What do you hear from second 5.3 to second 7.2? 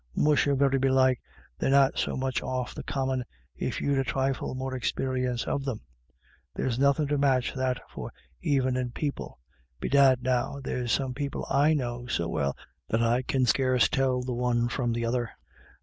of them; there's nothin' to